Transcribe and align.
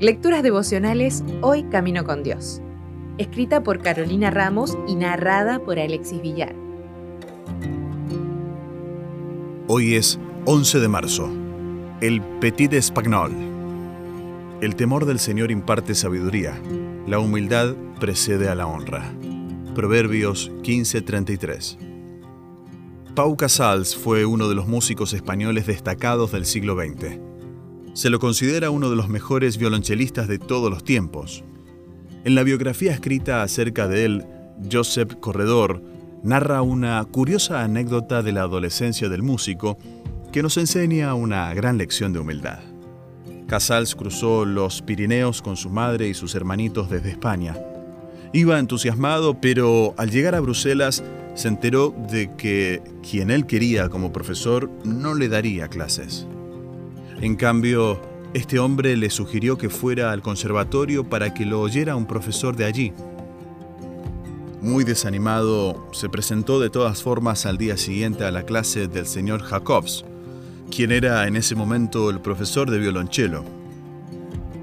Lecturas 0.00 0.42
devocionales 0.42 1.22
Hoy 1.42 1.64
Camino 1.64 2.04
con 2.04 2.22
Dios. 2.22 2.62
Escrita 3.18 3.62
por 3.62 3.82
Carolina 3.82 4.30
Ramos 4.30 4.78
y 4.88 4.94
narrada 4.94 5.58
por 5.58 5.78
Alexis 5.78 6.22
Villar. 6.22 6.54
Hoy 9.68 9.94
es 9.94 10.18
11 10.46 10.80
de 10.80 10.88
marzo. 10.88 11.30
El 12.00 12.22
Petit 12.40 12.72
Espagnol. 12.72 13.30
El 14.62 14.74
temor 14.74 15.04
del 15.04 15.18
Señor 15.18 15.50
imparte 15.50 15.94
sabiduría. 15.94 16.58
La 17.06 17.18
humildad 17.18 17.74
precede 18.00 18.48
a 18.48 18.54
la 18.54 18.66
honra. 18.66 19.12
Proverbios 19.74 20.50
15:33. 20.62 21.76
Pau 23.14 23.36
Casals 23.36 23.94
fue 23.94 24.24
uno 24.24 24.48
de 24.48 24.54
los 24.54 24.66
músicos 24.66 25.12
españoles 25.12 25.66
destacados 25.66 26.32
del 26.32 26.46
siglo 26.46 26.74
XX. 26.74 27.29
Se 27.92 28.08
lo 28.08 28.20
considera 28.20 28.70
uno 28.70 28.88
de 28.88 28.96
los 28.96 29.08
mejores 29.08 29.58
violonchelistas 29.58 30.28
de 30.28 30.38
todos 30.38 30.70
los 30.70 30.84
tiempos. 30.84 31.44
En 32.24 32.34
la 32.34 32.42
biografía 32.42 32.92
escrita 32.92 33.42
acerca 33.42 33.88
de 33.88 34.04
él, 34.04 34.24
Josep 34.70 35.18
Corredor 35.20 35.82
narra 36.22 36.62
una 36.62 37.04
curiosa 37.04 37.62
anécdota 37.62 38.22
de 38.22 38.32
la 38.32 38.42
adolescencia 38.42 39.08
del 39.08 39.22
músico 39.22 39.78
que 40.32 40.42
nos 40.42 40.56
enseña 40.56 41.14
una 41.14 41.52
gran 41.54 41.78
lección 41.78 42.12
de 42.12 42.20
humildad. 42.20 42.60
Casals 43.48 43.96
cruzó 43.96 44.44
los 44.44 44.80
Pirineos 44.82 45.42
con 45.42 45.56
su 45.56 45.70
madre 45.70 46.08
y 46.08 46.14
sus 46.14 46.36
hermanitos 46.36 46.88
desde 46.88 47.10
España. 47.10 47.56
Iba 48.32 48.60
entusiasmado, 48.60 49.40
pero 49.40 49.94
al 49.96 50.10
llegar 50.10 50.36
a 50.36 50.40
Bruselas 50.40 51.02
se 51.34 51.48
enteró 51.48 51.92
de 52.10 52.30
que 52.36 52.80
quien 53.08 53.30
él 53.30 53.46
quería 53.46 53.88
como 53.88 54.12
profesor 54.12 54.70
no 54.84 55.14
le 55.14 55.28
daría 55.28 55.66
clases. 55.66 56.28
En 57.20 57.36
cambio, 57.36 58.00
este 58.32 58.58
hombre 58.58 58.96
le 58.96 59.10
sugirió 59.10 59.58
que 59.58 59.68
fuera 59.68 60.10
al 60.10 60.22
conservatorio 60.22 61.04
para 61.04 61.34
que 61.34 61.44
lo 61.44 61.60
oyera 61.60 61.94
un 61.94 62.06
profesor 62.06 62.56
de 62.56 62.64
allí. 62.64 62.94
Muy 64.62 64.84
desanimado, 64.84 65.86
se 65.92 66.08
presentó 66.08 66.60
de 66.60 66.70
todas 66.70 67.02
formas 67.02 67.44
al 67.44 67.58
día 67.58 67.76
siguiente 67.76 68.24
a 68.24 68.30
la 68.30 68.44
clase 68.44 68.88
del 68.88 69.06
señor 69.06 69.42
Jacobs, 69.42 70.06
quien 70.74 70.92
era 70.92 71.26
en 71.26 71.36
ese 71.36 71.54
momento 71.54 72.08
el 72.08 72.20
profesor 72.20 72.70
de 72.70 72.78
violonchelo. 72.78 73.44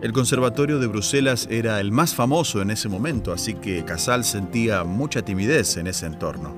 El 0.02 0.12
Conservatorio 0.12 0.80
de 0.80 0.88
Bruselas 0.88 1.48
era 1.52 1.80
el 1.80 1.92
más 1.92 2.16
famoso 2.16 2.64
en 2.64 2.72
ese 2.72 2.90
momento, 2.90 3.34
así 3.34 3.54
que 3.54 3.86
Casal 3.86 4.24
sentía 4.24 4.84
mucha 4.84 5.24
timidez 5.24 5.78
en 5.78 5.86
ese 5.86 6.08
entorno. 6.08 6.56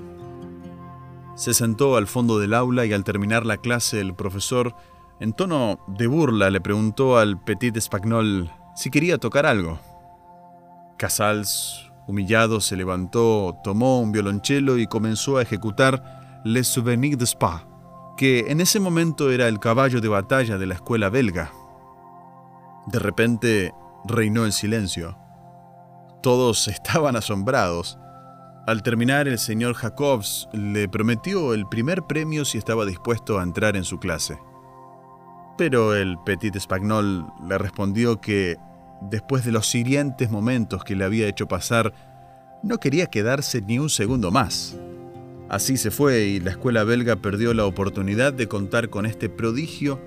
Se 1.35 1.53
sentó 1.53 1.97
al 1.97 2.07
fondo 2.07 2.39
del 2.39 2.53
aula 2.53 2.85
y 2.85 2.93
al 2.93 3.03
terminar 3.03 3.45
la 3.45 3.57
clase 3.57 3.99
el 3.99 4.13
profesor, 4.13 4.75
en 5.19 5.33
tono 5.33 5.79
de 5.87 6.07
burla, 6.07 6.49
le 6.49 6.61
preguntó 6.61 7.17
al 7.17 7.43
Petit 7.43 7.75
Espagnol 7.75 8.49
si 8.75 8.89
quería 8.89 9.17
tocar 9.17 9.45
algo. 9.45 9.79
Casals, 10.97 11.91
humillado, 12.07 12.61
se 12.61 12.77
levantó, 12.77 13.57
tomó 13.63 13.99
un 13.99 14.11
violonchelo 14.11 14.77
y 14.77 14.87
comenzó 14.87 15.37
a 15.37 15.41
ejecutar 15.41 16.41
Les 16.45 16.67
Souvenirs 16.67 17.17
de 17.17 17.25
Spa, 17.25 17.67
que 18.15 18.51
en 18.51 18.61
ese 18.61 18.79
momento 18.79 19.29
era 19.31 19.47
el 19.47 19.59
caballo 19.59 19.99
de 19.99 20.07
batalla 20.07 20.57
de 20.57 20.67
la 20.67 20.75
escuela 20.75 21.09
belga. 21.09 21.51
De 22.87 22.99
repente 22.99 23.73
reinó 24.05 24.45
el 24.45 24.53
silencio. 24.53 25.17
Todos 26.23 26.67
estaban 26.69 27.17
asombrados. 27.17 27.97
Al 28.67 28.83
terminar, 28.83 29.27
el 29.27 29.39
señor 29.39 29.73
Jacobs 29.73 30.47
le 30.53 30.87
prometió 30.87 31.53
el 31.53 31.67
primer 31.67 32.03
premio 32.03 32.45
si 32.45 32.57
estaba 32.57 32.85
dispuesto 32.85 33.39
a 33.39 33.43
entrar 33.43 33.75
en 33.75 33.83
su 33.83 33.99
clase. 33.99 34.39
Pero 35.59 35.93
el 35.93 36.17
Petit 36.17 36.55
Espagnol 36.55 37.25
le 37.45 37.57
respondió 37.57 38.21
que, 38.21 38.55
después 39.01 39.43
de 39.43 39.51
los 39.51 39.75
hirientes 39.75 40.31
momentos 40.31 40.85
que 40.85 40.95
le 40.95 41.03
había 41.03 41.27
hecho 41.27 41.49
pasar, 41.49 41.93
no 42.63 42.77
quería 42.77 43.07
quedarse 43.07 43.61
ni 43.61 43.77
un 43.77 43.89
segundo 43.89 44.31
más. 44.31 44.77
Así 45.49 45.75
se 45.75 45.91
fue 45.91 46.27
y 46.27 46.39
la 46.39 46.51
escuela 46.51 46.85
belga 46.85 47.17
perdió 47.17 47.53
la 47.53 47.65
oportunidad 47.65 48.31
de 48.31 48.47
contar 48.47 48.89
con 48.89 49.05
este 49.05 49.27
prodigio 49.27 49.99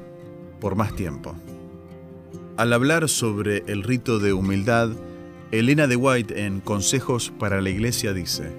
por 0.59 0.75
más 0.75 0.97
tiempo. 0.97 1.35
Al 2.57 2.73
hablar 2.73 3.11
sobre 3.11 3.63
el 3.67 3.83
rito 3.83 4.21
de 4.21 4.33
humildad, 4.33 4.89
Elena 5.51 5.87
de 5.87 5.97
White 5.97 6.47
en 6.47 6.61
Consejos 6.61 7.31
para 7.39 7.61
la 7.61 7.69
Iglesia 7.69 8.15
dice, 8.15 8.57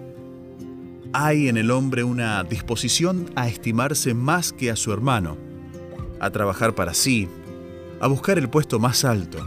Hay 1.12 1.48
en 1.48 1.58
el 1.58 1.72
hombre 1.72 2.04
una 2.04 2.44
disposición 2.44 3.32
a 3.36 3.48
estimarse 3.48 4.14
más 4.14 4.54
que 4.54 4.70
a 4.70 4.76
su 4.76 4.94
hermano, 4.94 5.53
a 6.20 6.30
trabajar 6.30 6.76
para 6.76 6.94
sí, 6.94 7.28
a 8.00 8.08
buscar 8.08 8.38
el 8.38 8.50
puesto 8.50 8.80
más 8.80 9.06
alto. 9.06 9.40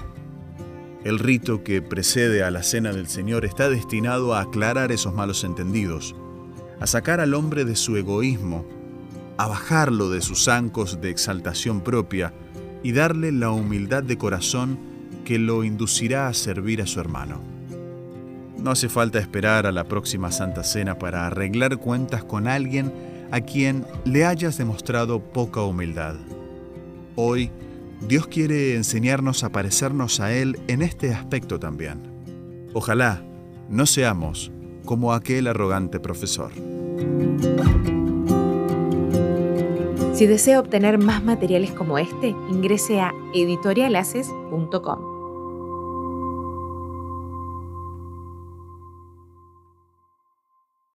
El 1.05 1.19
rito 1.19 1.63
que 1.63 1.83
precede 1.83 2.43
a 2.43 2.51
la 2.51 2.63
cena 2.63 2.93
del 2.93 3.07
Señor 3.07 3.45
está 3.45 3.69
destinado 3.69 4.35
a 4.35 4.41
aclarar 4.41 4.93
esos 4.93 5.15
malos 5.15 5.45
entendidos, 5.45 6.15
a 6.81 6.87
sacar 6.87 7.21
al 7.21 7.35
hombre 7.35 7.65
de 7.65 7.77
su 7.77 7.97
egoísmo, 7.97 8.67
a 9.37 9.47
bajarlo 9.47 10.11
de 10.11 10.21
sus 10.21 10.45
zancos 10.45 11.01
de 11.01 11.11
exaltación 11.11 11.81
propia, 11.81 12.33
y 12.83 12.93
darle 12.93 13.33
la 13.33 13.51
humildad 13.51 14.03
de 14.03 14.17
corazón 14.17 14.79
que 15.25 15.39
lo 15.39 15.65
inducirá 15.65 16.29
a 16.29 16.35
servir 16.35 16.81
a 16.83 16.87
su 16.87 17.01
hermano. 17.01 17.41
No 18.59 18.71
hace 18.71 18.89
falta 18.89 19.19
esperar 19.19 19.67
a 19.67 19.73
la 19.73 19.85
próxima 19.85 20.31
Santa 20.33 20.65
Cena 20.65 20.99
para 20.99 21.27
arreglar 21.27 21.79
cuentas 21.79 22.25
con 22.25 22.49
alguien 22.49 22.93
a 23.31 23.41
quien 23.41 23.85
le 24.05 24.25
hayas 24.25 24.57
demostrado 24.57 25.21
poca 25.21 25.63
humildad. 25.63 26.15
Hoy, 27.17 27.51
Dios 28.07 28.27
quiere 28.27 28.77
enseñarnos 28.77 29.43
a 29.43 29.49
parecernos 29.49 30.21
a 30.21 30.35
Él 30.35 30.61
en 30.69 30.83
este 30.83 31.15
aspecto 31.15 31.59
también. 31.59 32.03
Ojalá 32.75 33.25
no 33.71 33.87
seamos 33.87 34.53
como 34.85 35.15
aquel 35.15 35.47
arrogante 35.47 35.99
profesor. 35.99 36.53
Si 40.13 40.27
desea 40.27 40.61
obtener 40.61 40.99
más 40.99 41.25
materiales 41.25 41.73
como 41.73 41.99
este, 41.99 42.29
ingrese 42.51 43.01
a 43.01 43.13
editorialaces.com. 43.35 45.16